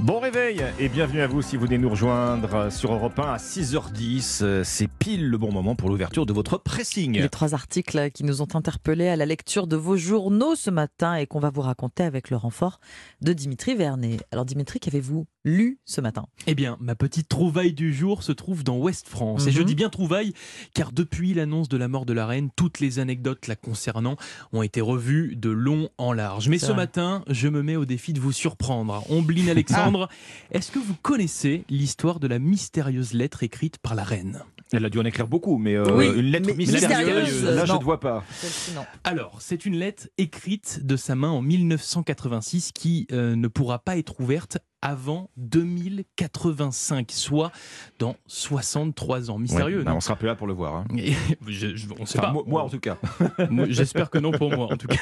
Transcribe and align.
Bon 0.00 0.18
réveil 0.20 0.64
et 0.78 0.88
bienvenue 0.88 1.20
à 1.20 1.26
vous 1.26 1.42
si 1.42 1.56
vous 1.56 1.66
venez 1.66 1.76
nous 1.76 1.90
rejoindre 1.90 2.72
sur 2.72 2.92
Europe 2.94 3.18
1 3.18 3.22
à 3.22 3.36
6h10. 3.36 4.64
C'est 4.64 4.88
pile 4.88 5.28
le 5.28 5.36
bon 5.36 5.52
moment 5.52 5.76
pour 5.76 5.90
l'ouverture 5.90 6.24
de 6.24 6.32
votre 6.32 6.56
pressing. 6.56 7.20
Les 7.20 7.28
trois 7.28 7.52
articles 7.52 8.10
qui 8.10 8.24
nous 8.24 8.40
ont 8.40 8.48
interpellés 8.54 9.08
à 9.08 9.16
la 9.16 9.26
lecture 9.26 9.66
de 9.66 9.76
vos 9.76 9.96
journaux 9.96 10.54
ce 10.54 10.70
matin 10.70 11.14
et 11.16 11.26
qu'on 11.26 11.40
va 11.40 11.50
vous 11.50 11.60
raconter 11.60 12.04
avec 12.04 12.30
le 12.30 12.36
renfort 12.36 12.80
de 13.20 13.34
Dimitri 13.34 13.74
Vernet. 13.74 14.18
Alors 14.32 14.46
Dimitri, 14.46 14.80
qu'avez-vous 14.80 15.26
lu 15.44 15.80
ce 15.84 16.00
matin 16.00 16.26
Eh 16.46 16.54
bien, 16.54 16.76
ma 16.80 16.94
petite 16.94 17.28
trouvaille 17.28 17.72
du 17.72 17.92
jour 17.92 18.22
se 18.22 18.32
trouve 18.32 18.62
dans 18.64 18.76
Ouest 18.78 19.08
France. 19.08 19.46
Et 19.46 19.52
je 19.52 19.60
Mhm. 19.60 19.66
dis 19.66 19.74
bien 19.74 19.88
trouvaille, 19.88 20.32
car 20.74 20.92
depuis 20.92 21.34
l'annonce 21.34 21.68
de 21.68 21.76
la 21.76 21.88
mort 21.88 22.06
de 22.06 22.12
la 22.12 22.26
reine, 22.26 22.50
toutes 22.56 22.80
les 22.80 22.98
anecdotes 22.98 23.46
la 23.48 23.56
concernant 23.56 24.16
ont 24.52 24.62
été 24.62 24.80
revues 24.80 25.34
de 25.36 25.50
long 25.50 25.88
en 25.98 26.12
large. 26.12 26.48
Mais 26.48 26.58
ce 26.58 26.66
vrai. 26.66 26.76
matin, 26.76 27.24
je 27.28 27.48
me 27.48 27.62
mets 27.62 27.76
au 27.76 27.84
défi 27.84 28.12
de 28.12 28.20
vous 28.20 28.32
surprendre. 28.32 29.04
Ombline 29.10 29.48
Alexandre, 29.96 30.08
est-ce 30.50 30.70
que 30.70 30.78
vous 30.78 30.94
connaissez 31.02 31.64
l'histoire 31.68 32.20
de 32.20 32.26
la 32.28 32.38
mystérieuse 32.38 33.12
lettre 33.12 33.42
écrite 33.42 33.78
par 33.78 33.94
la 33.94 34.04
reine? 34.04 34.42
Elle 34.72 34.86
a 34.86 34.88
dû 34.90 34.98
en 34.98 35.04
écrire 35.04 35.26
beaucoup, 35.28 35.58
mais 35.58 35.74
euh, 35.74 35.84
Oui, 35.96 36.06
une 36.06 36.30
lettre 36.30 36.46
mais 36.46 36.54
mystérieuse, 36.54 36.88
mystérieuse, 36.88 37.44
là 37.44 37.66
je 37.66 37.72
ne 37.74 37.82
vois 37.82 38.00
pas. 38.00 38.24
Non. 38.74 38.84
Alors, 39.04 39.36
c'est 39.42 39.66
une 39.66 39.76
lettre 39.76 40.08
écrite 40.16 40.80
de 40.86 40.96
sa 40.96 41.14
main 41.14 41.28
en 41.28 41.42
1986 41.42 42.72
qui 42.72 43.06
euh, 43.12 43.36
ne 43.36 43.48
pourra 43.48 43.80
pas 43.80 43.98
être 43.98 44.18
ouverte 44.20 44.58
avant 44.82 45.30
2085, 45.36 47.10
soit 47.12 47.52
dans 47.98 48.16
63 48.26 49.30
ans. 49.30 49.38
Mystérieux, 49.38 49.78
Ouais, 49.78 49.84
bah, 49.84 49.92
non 49.92 49.96
on 49.98 50.00
sera 50.00 50.16
plus 50.16 50.26
là 50.26 50.34
pour 50.34 50.46
le 50.46 50.52
voir. 50.52 50.74
hein. 50.76 50.84
Je- 51.46 51.76
je- 51.76 51.86
on 51.98 52.06
sait 52.06 52.18
Enfin, 52.18 52.28
pas. 52.28 52.32
moi, 52.32 52.42
moi, 52.46 52.62
en 52.64 52.68
tout 52.68 52.80
cas. 52.80 52.98
J'espère 53.68 54.10
que 54.10 54.18
non 54.18 54.32
pour 54.32 54.50
moi, 54.50 54.72
en 54.72 54.76
tout 54.76 54.88
cas. 54.88 55.00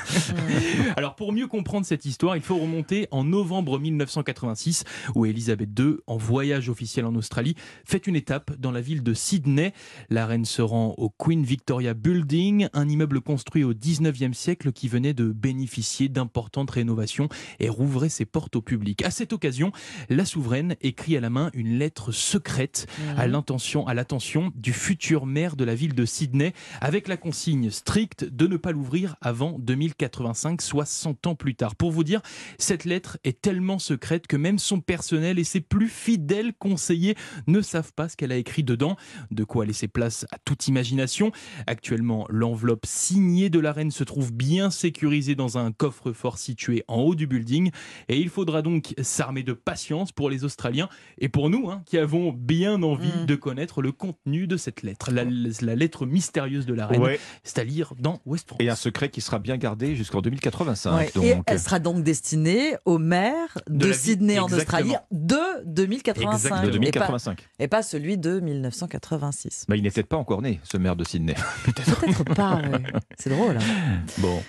Alors, 0.96 1.16
pour 1.16 1.32
mieux 1.32 1.46
comprendre 1.46 1.86
cette 1.86 2.04
histoire, 2.04 2.36
il 2.36 2.42
faut 2.42 2.58
remonter 2.58 3.08
en 3.10 3.24
novembre 3.24 3.78
1986, 3.78 4.84
où 5.14 5.24
Elisabeth 5.26 5.70
II, 5.78 5.96
en 6.06 6.16
voyage 6.16 6.68
officiel 6.68 7.06
en 7.06 7.14
Australie, 7.14 7.54
fait 7.84 8.06
une 8.06 8.16
étape 8.16 8.52
dans 8.58 8.70
la 8.70 8.80
ville 8.80 9.02
de 9.02 9.14
Sydney. 9.14 9.72
La 10.10 10.26
reine 10.26 10.44
se 10.44 10.62
rend 10.62 10.94
au 10.98 11.08
Queen 11.10 11.42
Victoria 11.44 11.94
Building, 11.94 12.68
un 12.72 12.88
immeuble 12.88 13.20
construit 13.20 13.64
au 13.64 13.72
19e 13.74 14.34
siècle 14.34 14.72
qui 14.72 14.88
venait 14.88 15.14
de 15.14 15.26
bénéficier 15.32 16.08
d'importantes 16.08 16.70
rénovations 16.70 17.28
et 17.58 17.68
rouvrait 17.68 18.08
ses 18.08 18.24
portes 18.24 18.56
au 18.56 18.62
public. 18.62 19.02
À 19.04 19.10
cette 19.10 19.32
occasion, 19.32 19.69
la 20.08 20.24
souveraine 20.24 20.76
écrit 20.80 21.16
à 21.16 21.20
la 21.20 21.30
main 21.30 21.50
une 21.54 21.78
lettre 21.78 22.12
secrète 22.12 22.86
à 23.16 23.26
l'intention, 23.26 23.86
à 23.86 23.94
l'attention 23.94 24.52
du 24.54 24.72
futur 24.72 25.26
maire 25.26 25.56
de 25.56 25.64
la 25.64 25.74
ville 25.74 25.94
de 25.94 26.04
Sydney, 26.04 26.52
avec 26.80 27.08
la 27.08 27.16
consigne 27.16 27.70
stricte 27.70 28.24
de 28.24 28.46
ne 28.46 28.56
pas 28.56 28.72
l'ouvrir 28.72 29.16
avant 29.20 29.58
2085, 29.58 30.62
soit 30.62 30.86
100 30.86 31.26
ans 31.26 31.34
plus 31.34 31.54
tard. 31.54 31.74
Pour 31.76 31.90
vous 31.90 32.04
dire, 32.04 32.20
cette 32.58 32.84
lettre 32.84 33.18
est 33.24 33.40
tellement 33.40 33.78
secrète 33.78 34.26
que 34.26 34.36
même 34.36 34.58
son 34.58 34.80
personnel 34.80 35.38
et 35.38 35.44
ses 35.44 35.60
plus 35.60 35.88
fidèles 35.88 36.52
conseillers 36.58 37.16
ne 37.46 37.60
savent 37.60 37.92
pas 37.92 38.08
ce 38.08 38.16
qu'elle 38.16 38.32
a 38.32 38.36
écrit 38.36 38.64
dedans, 38.64 38.96
de 39.30 39.44
quoi 39.44 39.66
laisser 39.66 39.88
place 39.88 40.26
à 40.32 40.38
toute 40.38 40.68
imagination. 40.68 41.32
Actuellement, 41.66 42.26
l'enveloppe 42.28 42.86
signée 42.86 43.50
de 43.50 43.58
la 43.58 43.72
reine 43.72 43.90
se 43.90 44.04
trouve 44.04 44.32
bien 44.32 44.70
sécurisée 44.70 45.34
dans 45.34 45.58
un 45.58 45.72
coffre-fort 45.72 46.38
situé 46.38 46.84
en 46.88 46.96
haut 46.96 47.14
du 47.14 47.26
building, 47.26 47.70
et 48.08 48.18
il 48.18 48.28
faudra 48.28 48.62
donc 48.62 48.94
s'armer 49.02 49.42
de 49.42 49.52
patience 49.60 50.12
pour 50.12 50.30
les 50.30 50.44
Australiens 50.44 50.88
et 51.18 51.28
pour 51.28 51.50
nous, 51.50 51.70
hein, 51.70 51.82
qui 51.86 51.98
avons 51.98 52.32
bien 52.32 52.82
envie 52.82 53.08
Mm. 53.22 53.26
de 53.26 53.34
connaître 53.34 53.82
le 53.82 53.92
contenu 53.92 54.46
de 54.46 54.56
cette 54.56 54.82
lettre, 54.82 55.10
la, 55.10 55.24
la 55.24 55.74
lettre 55.74 56.06
mystérieuse 56.06 56.66
de 56.66 56.74
la 56.74 56.86
reine, 56.86 57.00
Ouais. 57.02 57.18
c'est 57.44 57.58
à 57.58 57.64
lire 57.64 57.94
dans 57.98 58.20
West 58.26 58.46
France. 58.48 58.58
Et 58.62 58.68
un 58.68 58.74
secret 58.76 59.08
qui 59.08 59.20
sera 59.20 59.38
bien 59.38 59.56
gardé 59.56 59.94
jusqu'en 59.96 60.20
2085. 60.20 60.96
Ouais, 60.96 61.10
donc, 61.14 61.24
Et 61.24 61.36
elle 61.46 61.60
sera 61.60 61.78
donc 61.78 62.02
destinée 62.02 62.74
au 62.84 62.98
maire 62.98 63.58
de, 63.68 63.92
Sydney 63.92 64.38
en 64.38 64.46
exactement. 64.48 64.78
Australie 64.80 64.94
de 65.10 65.64
2085. 65.66 66.32
Exactement. 66.34 66.60
de 66.62 66.68
Et, 66.68 66.70
pas, 66.70 66.78
2085. 66.78 67.48
et 67.58 67.68
pas 67.68 67.82
celui 67.82 68.18
de 68.18 68.40
1986. 68.40 69.66
Bah, 69.68 69.76
il 69.76 69.82
peut-être 69.82 70.06
pas 70.06 70.16
encore 70.16 70.42
né, 70.42 70.60
ce 70.64 70.76
maire 70.76 70.96
de 70.96 71.04
Sydney. 71.04 71.34
Peut-être 71.64 72.24
pas, 72.34 72.56
ouais. 72.56 72.82
c'est 73.18 73.30
drôle. 73.30 73.56
hein. 73.56 74.00
Bon. 74.18 74.42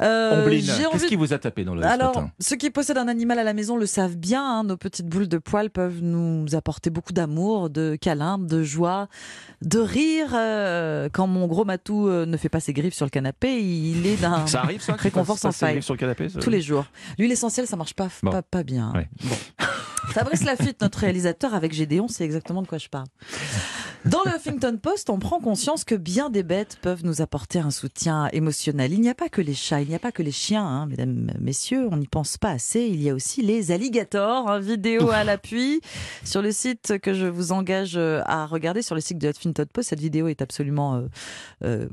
Euh, 0.00 0.48
qu'est-ce 0.48 1.06
qui 1.06 1.16
vous 1.16 1.32
a 1.32 1.38
tapé 1.38 1.64
dans 1.64 1.74
le 1.74 1.82
ce 1.82 1.86
Alors, 1.86 2.14
matin 2.14 2.30
ceux 2.40 2.56
qui 2.56 2.70
possèdent 2.70 2.98
un 2.98 3.08
animal 3.08 3.38
à 3.38 3.44
la 3.44 3.52
maison 3.52 3.76
le 3.76 3.86
savent 3.86 4.16
bien. 4.16 4.42
hein, 4.44 4.64
nos 4.64 4.76
petites 4.76 5.06
boules 5.08 5.28
de 5.28 5.38
poils 5.38 5.70
peuvent 5.70 6.00
nous 6.02 6.46
apporter 6.54 6.90
beaucoup 6.90 7.12
d'amour, 7.12 7.68
de 7.70 7.96
câlins, 8.00 8.38
de 8.38 8.62
joie, 8.62 9.08
de 9.62 9.78
rire. 9.80 10.28
euh, 10.34 11.08
quand 11.12 11.26
mon 11.26 11.46
gros 11.46 11.64
matou 11.64 12.08
euh, 12.08 12.26
ne 12.26 12.36
fait 12.36 12.48
pas 12.48 12.60
ses 12.60 12.72
griffes 12.72 12.94
sur 12.94 13.06
le 13.06 13.10
canapé, 13.10 13.60
il 13.60 14.06
est 14.06 14.16
d'un 14.16 14.46
Ça 14.46 14.62
arrive 14.62 14.80
ça 14.82 14.92
réconfort 14.98 15.38
sans 15.38 15.52
faille. 15.52 15.82
sur 15.82 15.94
le 15.94 15.98
canapé 15.98 16.28
ça 16.28 16.38
tous 16.40 16.50
les 16.50 16.60
jours. 16.60 16.84
L'huile 17.18 17.32
essentielle, 17.32 17.66
ça 17.66 17.76
marche 17.76 17.94
pas, 17.94 18.08
Bon. 18.22 18.30
pas, 18.30 18.42
pas 18.42 18.62
bien. 18.62 18.92
Ouais. 18.94 19.08
Bon. 19.24 19.36
Fabrice 20.10 20.44
Lafitte, 20.44 20.80
notre 20.80 21.00
réalisateur 21.00 21.54
avec 21.54 21.72
Gédéon, 21.74 22.08
c'est 22.08 22.24
exactement 22.24 22.62
de 22.62 22.66
quoi 22.66 22.78
je 22.78 22.88
parle. 22.88 23.06
Dans 24.04 24.22
le 24.24 24.30
Huffington 24.30 24.78
Post, 24.80 25.10
on 25.10 25.18
prend 25.18 25.38
conscience 25.38 25.84
que 25.84 25.94
bien 25.94 26.30
des 26.30 26.42
bêtes 26.42 26.78
peuvent 26.80 27.04
nous 27.04 27.20
apporter 27.20 27.58
un 27.58 27.70
soutien 27.70 28.28
émotionnel. 28.32 28.92
Il 28.92 29.00
n'y 29.00 29.10
a 29.10 29.14
pas 29.14 29.28
que 29.28 29.42
les 29.42 29.54
chats, 29.54 29.82
il 29.82 29.88
n'y 29.88 29.94
a 29.94 29.98
pas 29.98 30.12
que 30.12 30.22
les 30.22 30.32
chiens, 30.32 30.64
hein, 30.64 30.86
mesdames, 30.86 31.30
messieurs, 31.40 31.88
on 31.90 31.96
n'y 31.96 32.06
pense 32.06 32.38
pas 32.38 32.50
assez. 32.50 32.86
Il 32.86 33.02
y 33.02 33.10
a 33.10 33.14
aussi 33.14 33.42
les 33.42 33.70
alligators, 33.70 34.48
hein, 34.48 34.60
vidéo 34.60 35.10
à 35.10 35.24
l'appui. 35.24 35.82
Sur 36.24 36.40
le 36.40 36.52
site 36.52 36.98
que 37.00 37.12
je 37.12 37.26
vous 37.26 37.52
engage 37.52 37.96
euh, 37.96 38.22
à 38.24 38.46
regarder, 38.46 38.80
sur 38.80 38.94
le 38.94 39.00
site 39.02 39.18
de 39.18 39.28
Huffington 39.28 39.66
Post, 39.70 39.90
cette 39.90 40.00
vidéo 40.00 40.28
est 40.28 40.40
absolument 40.40 40.94
euh, 40.94 41.08
euh, 41.64 41.88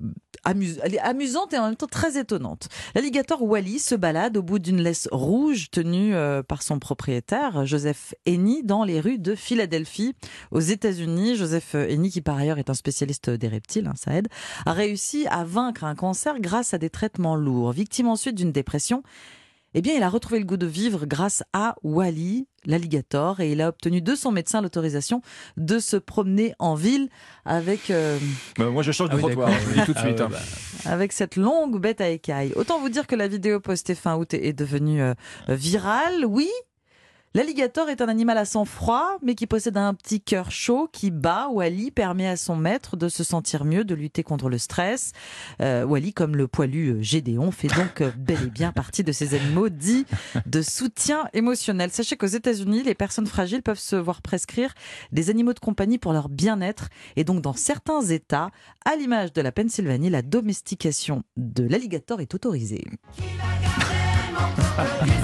amuse- 0.45 0.79
elle 0.83 0.95
est 0.95 0.99
amusante 0.99 1.53
et 1.53 1.57
en 1.57 1.65
même 1.65 1.75
temps 1.75 1.87
très 1.87 2.17
étonnante. 2.17 2.69
L'alligator 2.93 3.41
Wally 3.43 3.79
se 3.79 3.95
balade 3.95 4.37
au 4.37 4.43
bout 4.43 4.59
d'une 4.59 4.81
laisse 4.81 5.09
rouge 5.11 5.69
tenue 5.69 6.15
euh, 6.15 6.43
par 6.43 6.61
son 6.61 6.79
propriétaire, 6.79 7.65
Joseph 7.65 8.13
Eni, 8.25 8.63
dans 8.63 8.85
les 8.85 9.01
rues 9.01 9.19
de 9.19 9.35
Philadelphie, 9.35 10.13
aux 10.51 10.61
États-Unis. 10.61 11.35
Joseph 11.35 11.75
Eni, 11.95 12.11
qui 12.11 12.21
par 12.21 12.37
ailleurs 12.37 12.59
est 12.59 12.69
un 12.69 12.73
spécialiste 12.75 13.29
des 13.29 13.47
reptiles, 13.47 13.87
hein, 13.87 13.93
ça 13.95 14.13
aide, 14.13 14.27
a 14.65 14.73
réussi 14.73 15.25
à 15.29 15.43
vaincre 15.43 15.83
un 15.83 15.95
cancer 15.95 16.39
grâce 16.39 16.73
à 16.73 16.77
des 16.77 16.89
traitements 16.89 17.35
lourds. 17.35 17.71
Victime 17.71 18.07
ensuite 18.07 18.35
d'une 18.35 18.51
dépression, 18.51 19.01
eh 19.77 19.81
bien, 19.81 19.93
il 19.93 20.03
a 20.03 20.09
retrouvé 20.09 20.39
le 20.39 20.45
goût 20.45 20.55
de 20.55 20.65
vivre 20.65 21.05
grâce 21.05 21.43
à 21.51 21.75
Wally, 21.83 22.47
l'alligator, 22.65 23.41
et 23.41 23.51
il 23.51 23.59
a 23.61 23.67
obtenu 23.67 24.01
de 24.01 24.15
son 24.15 24.31
médecin 24.31 24.61
l'autorisation 24.61 25.21
de 25.57 25.79
se 25.79 25.97
promener 25.97 26.53
en 26.59 26.75
ville 26.75 27.09
avec 27.43 27.89
euh, 27.91 28.17
Bah, 28.57 28.69
Moi 28.69 28.83
je 28.83 28.93
change 28.93 29.09
de 29.09 29.15
Ah 29.15 29.17
oui, 29.17 29.21
trottoir, 29.23 29.49
je 29.51 29.65
vous 29.65 29.69
le 29.71 29.75
dis 29.81 29.85
tout 29.85 29.93
de 29.93 29.97
Ah 29.99 30.05
suite. 30.05 30.21
hein. 30.21 30.29
bah, 30.31 30.39
avec 30.85 31.11
cette 31.11 31.35
longue 31.35 31.77
bête 31.81 31.99
à 31.99 32.07
écailles. 32.09 32.53
Autant 32.55 32.79
vous 32.79 32.87
dire 32.87 33.05
que 33.05 33.15
la 33.17 33.27
vidéo 33.27 33.59
postée 33.59 33.95
fin 33.95 34.15
août 34.15 34.33
est 34.33 34.45
est 34.47 34.53
devenue 34.53 35.01
euh, 35.01 35.13
virale. 35.49 36.25
Oui, 36.25 36.49
l'alligator 37.35 37.89
est 37.89 38.01
un 38.01 38.07
animal 38.07 38.37
à 38.37 38.45
sang 38.45 38.63
froid, 38.63 39.17
mais 39.21 39.35
qui 39.35 39.45
possède 39.45 39.75
un 39.75 39.93
petit 39.93 40.21
cœur 40.21 40.51
chaud 40.51 40.89
qui 40.91 41.11
bat. 41.11 41.49
Wally 41.51 41.91
permet 41.91 42.27
à 42.27 42.37
son 42.37 42.55
maître 42.55 42.95
de 42.95 43.09
se 43.09 43.25
sentir 43.25 43.65
mieux, 43.65 43.83
de 43.83 43.93
lutter 43.93 44.23
contre 44.23 44.49
le 44.49 44.57
stress. 44.57 45.11
Euh, 45.61 45.83
Wally, 45.83 46.13
comme 46.13 46.37
le 46.37 46.47
poilu 46.47 46.87
euh, 46.87 47.01
Gédéon, 47.01 47.51
fait 47.51 47.67
donc 47.67 47.99
euh, 47.99 48.09
bel 48.17 48.41
et 48.41 48.49
bien 48.49 48.71
partie 48.71 49.03
de 49.03 49.11
ces 49.11 49.35
animaux 49.35 49.67
dits 49.67 50.05
de 50.45 50.61
soutien 50.61 51.27
émotionnel. 51.33 51.91
Sachez 51.91 52.15
qu'aux 52.15 52.25
États-Unis, 52.25 52.83
les 52.83 52.95
personnes 52.95 53.27
fragiles 53.27 53.61
peuvent 53.61 53.77
se 53.77 53.97
voir 53.97 54.21
prescrire 54.21 54.73
des 55.11 55.29
animaux 55.29 55.53
de 55.53 55.59
compagnie 55.59 55.97
pour 55.97 56.13
leur 56.13 56.29
bien-être. 56.29 56.87
Et 57.17 57.25
donc, 57.25 57.41
dans 57.41 57.53
certains 57.53 58.01
États, 58.01 58.49
à 58.85 58.95
l'image 58.95 59.33
de 59.33 59.41
la 59.41 59.51
Pennsylvanie, 59.51 60.09
la 60.09 60.21
domestication 60.21 61.23
de 61.35 61.67
l'alligator 61.67 62.21
est 62.21 62.33
autorisée. 62.33 62.85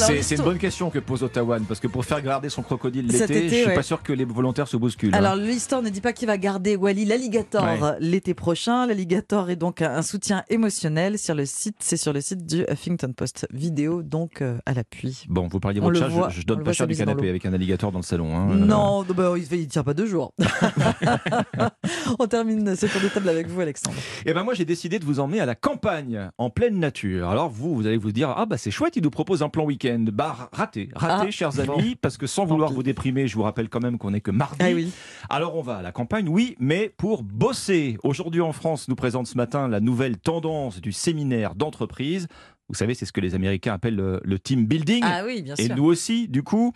C'est 0.00 0.36
une 0.36 0.42
bonne 0.42 0.58
question 0.58 0.90
que 0.90 0.98
pose 0.98 1.22
Ottawa, 1.22 1.58
parce 1.68 1.80
que 1.80 1.86
pour 1.88 2.04
faire 2.04 2.20
garder 2.22 2.48
son 2.48 2.62
crocodile 2.62 3.06
l'été, 3.06 3.24
été, 3.24 3.48
je 3.48 3.54
suis 3.54 3.66
ouais. 3.66 3.74
pas 3.74 3.82
sûr 3.82 4.02
que 4.02 4.12
les 4.12 4.24
volontaires 4.24 4.68
se 4.68 4.76
bousculent. 4.76 5.14
hein. 5.14 5.18
Alors 5.18 5.36
l'histoire 5.36 5.82
ne 5.82 5.88
dit 5.88 6.00
pas 6.00 6.12
qui 6.12 6.26
va 6.26 6.36
garder 6.38 6.76
Wally 6.76 7.04
l'alligator 7.04 7.62
Ouais. 7.64 7.78
l'été 8.00 8.34
prochain. 8.34 8.86
L'alligator 8.86 9.50
est 9.50 9.56
donc 9.56 9.82
un 9.82 10.02
soutien 10.02 10.44
émotionnel 10.48 11.18
sur 11.18 11.34
le 11.34 11.44
site, 11.46 11.76
c'est 11.80 11.96
sur 11.96 12.12
le 12.12 12.20
site 12.20 12.46
du 12.46 12.64
Huffington 12.70 13.12
Post. 13.16 13.46
Vidéo 13.52 14.02
donc 14.02 14.42
euh, 14.42 14.58
à 14.66 14.74
l'appui. 14.74 15.24
Bon, 15.28 15.48
vous 15.48 15.60
parliez 15.60 15.80
de 15.80 15.84
votre 15.84 15.98
chat, 15.98 16.08
voit- 16.08 16.28
je, 16.30 16.36
je 16.40 16.44
on 16.44 16.54
donne 16.54 16.64
pas 16.64 16.72
cher 16.72 16.86
du 16.86 16.96
canapé 16.96 17.28
avec 17.28 17.44
un 17.46 17.52
alligator 17.52 17.92
dans 17.92 17.98
le 17.98 18.04
salon. 18.04 18.34
hein. 18.36 18.46
Non, 18.54 19.04
non, 19.04 19.14
bah, 19.14 19.32
il, 19.36 19.52
il 19.58 19.68
tient 19.68 19.82
pas 19.84 19.94
deux 19.94 20.06
jours. 20.06 20.32
On 22.18 22.26
termine 22.26 22.74
ce 22.76 22.86
tour 22.86 23.00
de 23.00 23.08
table 23.08 23.28
avec 23.28 23.46
vous, 23.48 23.60
Alexandre. 23.60 23.96
Et 24.26 24.32
ben 24.32 24.42
moi 24.42 24.54
j'ai 24.54 24.64
décidé 24.64 24.98
de 24.98 25.04
vous 25.04 25.20
emmener 25.20 25.40
à 25.40 25.46
la 25.46 25.54
campagne, 25.54 26.30
en 26.38 26.50
pleine 26.50 26.78
nature. 26.78 27.28
Alors 27.28 27.48
vous, 27.50 27.74
vous 27.74 27.86
allez 27.86 27.96
vous 27.96 28.12
dire 28.12 28.32
ah 28.36 28.46
bah 28.46 28.56
c'est 28.58 28.70
chouette, 28.70 28.96
il 28.96 29.02
nous 29.02 29.10
propose 29.10 29.42
un 29.42 29.48
plan 29.48 29.64
week-end. 29.64 29.89
Bah 29.98 30.48
raté, 30.52 30.88
raté, 30.94 31.26
Ah, 31.28 31.30
chers 31.30 31.52
bon. 31.52 31.78
amis, 31.78 31.96
parce 31.96 32.16
que 32.16 32.26
sans 32.26 32.44
vouloir 32.46 32.72
vous 32.72 32.82
déprimer, 32.82 33.26
je 33.26 33.34
vous 33.36 33.42
rappelle 33.42 33.68
quand 33.68 33.80
même 33.80 33.98
qu'on 33.98 34.14
est 34.14 34.20
que 34.20 34.30
mardi. 34.30 34.56
Ah 34.60 34.70
oui. 34.74 34.90
Alors 35.28 35.56
on 35.56 35.62
va 35.62 35.76
à 35.78 35.82
la 35.82 35.92
campagne, 35.92 36.28
oui, 36.28 36.56
mais 36.58 36.92
pour 36.96 37.22
bosser. 37.22 37.96
Aujourd'hui 38.04 38.40
en 38.40 38.52
France, 38.52 38.88
nous 38.88 38.96
présente 38.96 39.26
ce 39.26 39.36
matin 39.36 39.68
la 39.68 39.80
nouvelle 39.80 40.16
tendance 40.18 40.80
du 40.80 40.92
séminaire 40.92 41.54
d'entreprise. 41.54 42.28
Vous 42.68 42.76
savez, 42.76 42.94
c'est 42.94 43.04
ce 43.04 43.10
que 43.12 43.20
les 43.20 43.34
Américains 43.34 43.72
appellent 43.74 43.96
le, 43.96 44.20
le 44.22 44.38
team 44.38 44.64
building. 44.64 45.02
Ah 45.04 45.22
oui, 45.26 45.42
bien 45.42 45.56
Et 45.56 45.68
nous 45.70 45.82
aussi, 45.86 46.28
du 46.28 46.44
coup, 46.44 46.72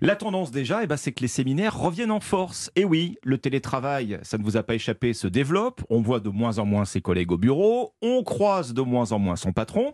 la 0.00 0.16
tendance 0.16 0.50
déjà, 0.50 0.82
eh 0.82 0.86
ben, 0.86 0.96
c'est 0.96 1.12
que 1.12 1.20
les 1.20 1.28
séminaires 1.28 1.78
reviennent 1.78 2.10
en 2.10 2.20
force. 2.20 2.70
Et 2.74 2.86
oui, 2.86 3.18
le 3.22 3.36
télétravail, 3.36 4.18
ça 4.22 4.38
ne 4.38 4.42
vous 4.42 4.56
a 4.56 4.62
pas 4.62 4.74
échappé, 4.76 5.12
se 5.12 5.26
développe. 5.26 5.82
On 5.90 6.00
voit 6.00 6.20
de 6.20 6.30
moins 6.30 6.56
en 6.58 6.64
moins 6.64 6.86
ses 6.86 7.02
collègues 7.02 7.32
au 7.32 7.36
bureau. 7.36 7.92
On 8.00 8.22
croise 8.22 8.72
de 8.72 8.80
moins 8.80 9.12
en 9.12 9.18
moins 9.18 9.36
son 9.36 9.52
patron. 9.52 9.92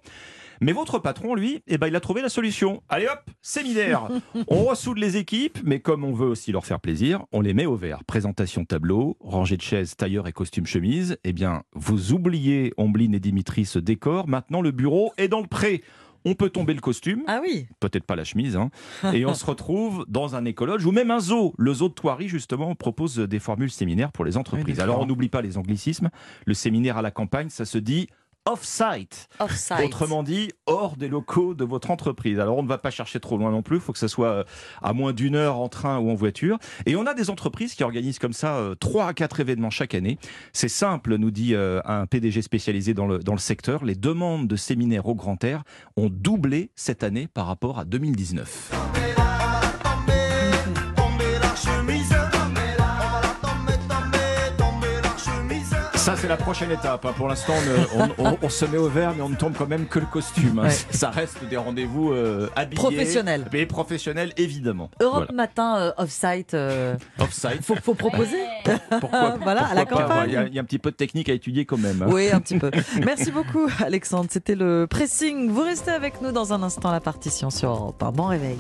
Mais 0.63 0.73
votre 0.73 1.01
patron, 1.01 1.35
lui, 1.35 1.61
eh 1.67 1.77
ben, 1.77 1.89
il 1.89 1.97
a 1.97 2.01
trouvé 2.01 2.23
la 2.23 2.29
solution. 2.29 2.85
Allez 2.89 3.07
hop, 3.07 3.19
séminaire. 3.41 4.09
on 4.49 4.63
ressoude 4.65 4.99
les 4.99 5.17
équipes, 5.17 5.59
mais 5.65 5.81
comme 5.81 6.05
on 6.05 6.13
veut 6.13 6.29
aussi 6.29 6.53
leur 6.53 6.65
faire 6.65 6.79
plaisir, 6.79 7.25
on 7.33 7.41
les 7.41 7.53
met 7.53 7.67
au 7.67 7.75
vert. 7.75 8.05
Présentation 8.05 8.65
tableau, 8.65 9.17
rangée 9.21 9.57
de 9.57 9.63
chaises, 9.63 9.97
tailleur 9.97 10.29
et 10.29 10.33
costume 10.33 10.67
chemise. 10.67 11.19
Eh 11.25 11.33
bien, 11.33 11.65
vous 11.75 12.13
oubliez 12.13 12.73
Ombline 12.77 13.15
et 13.15 13.21
Dimitri 13.21 13.65
ce 13.65 13.81
décor. 13.81 14.29
Maintenant, 14.29 14.61
le 14.63 14.71
bureau 14.71 15.13
est 15.19 15.27
dans 15.27 15.41
le 15.41 15.49
pré. 15.49 15.83
On 16.25 16.35
peut 16.35 16.51
tomber 16.51 16.73
le 16.75 16.81
costume, 16.81 17.25
Ah 17.27 17.41
oui. 17.43 17.67
peut-être 17.81 18.05
pas 18.05 18.15
la 18.15 18.23
chemise, 18.23 18.55
hein, 18.55 18.71
et 19.13 19.27
on 19.27 19.35
se 19.35 19.45
retrouve 19.45 20.05
dans 20.07 20.37
un 20.37 20.45
écologe 20.45 20.87
ou 20.87 20.93
même 20.93 21.11
un 21.11 21.19
zoo. 21.19 21.53
Le 21.59 21.75
zoo 21.75 21.89
de 21.89 21.95
Thoiry, 21.95 22.29
justement, 22.29 22.77
propose 22.77 23.19
des 23.19 23.41
formules 23.41 23.73
séminaires 23.73 24.13
pour 24.13 24.25
les 24.25 24.37
entreprises. 24.37 24.79
Alors, 24.79 25.01
on 25.01 25.07
n'oublie 25.07 25.29
pas 25.29 25.43
les 25.43 25.59
anglicismes. 25.59 26.11
Le 26.47 26.55
séminaire 26.55 26.97
à 26.97 27.03
la 27.03 27.11
campagne, 27.11 27.49
ça 27.49 27.65
se 27.65 27.79
dit 27.79 28.07
off-site. 28.47 29.29
Offside. 29.39 29.85
Autrement 29.85 30.23
dit, 30.23 30.51
hors 30.67 30.97
des 30.97 31.09
locaux 31.09 31.55
de 31.55 31.65
votre 31.65 31.91
entreprise. 31.91 32.41
Alors 32.41 32.59
on 32.59 32.63
ne 32.63 32.69
va 32.69 32.79
pas 32.79 32.91
chercher 32.91 33.21
trop 33.21 33.39
loin 33.39 33.51
non 33.51 33.63
plus, 33.63 33.77
il 33.77 33.81
faut 33.83 33.93
que 33.93 33.99
ça 33.99 34.09
soit 34.09 34.29
euh, 34.29 34.45
à 34.83 34.93
moins 34.93 35.13
d'une 35.13 35.37
heure 35.37 35.59
en 35.59 35.69
train 35.69 35.99
ou 35.99 36.11
en 36.11 36.15
voiture. 36.15 36.59
Et 36.87 36.97
on 36.97 37.07
a 37.07 37.15
des 37.15 37.31
entreprises 37.31 37.75
qui 37.75 37.85
organisent 37.85 38.19
comme 38.19 38.33
ça 38.33 38.57
euh, 38.57 38.75
trois 38.75 39.07
à 39.07 39.15
quatre 39.15 39.41
événements 39.41 39.71
chaque 39.71 39.95
année. 39.95 40.19
C'est 40.53 40.69
simple, 40.69 41.17
nous 41.17 41.31
dit 41.31 41.55
euh, 41.55 41.81
un 41.85 42.07
PDG 42.07 42.43
spécialisé 42.43 42.95
dans 42.95 43.07
le, 43.07 43.19
dans 43.21 43.35
le 43.35 43.39
secteur. 43.39 43.85
Les 43.85 43.95
demandes 43.95 44.49
de 44.49 44.57
séminaires 44.57 45.07
au 45.07 45.15
grand 45.15 45.43
air 45.45 45.63
ont 45.97 46.09
doublé 46.11 46.71
cette 46.75 47.05
année 47.05 47.29
par 47.29 47.47
rapport 47.47 47.79
à 47.79 47.85
2019. 47.85 49.02
Ça, 56.03 56.17
c'est 56.17 56.27
la 56.27 56.37
prochaine 56.37 56.73
étape. 56.73 57.05
hein. 57.07 57.13
Pour 57.17 57.29
l'instant, 57.29 57.53
on, 57.97 58.01
on- 58.25 58.31
on- 58.33 58.39
on 58.43 58.49
se 58.49 58.65
met 58.65 58.77
au 58.77 58.89
vert, 58.89 59.13
mais 59.17 59.23
on 59.23 59.29
ne 59.29 59.37
tombe 59.37 59.55
quand 59.57 59.69
même 59.69 59.87
que 59.87 60.01
le 60.01 60.07
costume. 60.07 60.59
hein. 60.59 60.65
Ouais. 60.65 60.71
Ça 60.91 61.11
reste 61.11 61.45
des 61.49 61.57
rendez-vous 61.57 62.11
euh, 62.13 62.51
habillés. 62.57 62.75
Professionnels. 62.75 63.45
Mais 63.53 63.67
professionnels, 63.67 64.33
évidemment. 64.37 64.91
Europe 65.01 65.27
Voilà. 65.29 65.33
Matin 65.33 65.77
euh, 65.79 65.93
Offsite. 65.99 66.55
euh, 66.55 66.97
Offside. 67.21 67.63
faut, 67.63 67.77
faut 67.81 67.95
proposer. 67.95 68.39
Pourquoi, 69.01 69.37
Voilà, 69.43 69.65
à 69.67 69.75
la 69.75 69.85
campagne. 69.85 70.29
Il 70.31 70.33
y, 70.33 70.37
a- 70.37 70.47
il 70.49 70.55
y 70.55 70.59
a 70.59 70.63
un 70.63 70.65
petit 70.65 70.81
peu 70.81 70.91
de 70.91 70.97
technique 70.97 71.29
à 71.29 71.35
étudier 71.35 71.67
quand 71.67 71.79
même. 71.79 72.03
hein. 72.03 72.07
Oui, 72.11 72.31
un 72.33 72.41
petit 72.41 72.59
peu. 72.59 72.73
Merci 73.07 73.31
beaucoup, 73.31 73.69
Alexandre. 73.79 74.27
C'était 74.29 74.57
le 74.57 74.89
pressing. 74.91 75.51
Vous 75.51 75.63
restez 75.63 75.93
avec 75.93 76.21
nous 76.21 76.33
dans 76.33 76.53
un 76.53 76.65
instant, 76.65 76.91
la 76.91 77.01
partition 77.01 77.49
sur 77.51 77.71
Europe 77.71 78.03
un 78.03 78.11
Bon 78.11 78.25
réveil. 78.27 78.57